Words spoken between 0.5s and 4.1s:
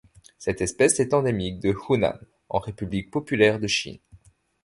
espèce est endémique du Hunan en République populaire de Chine.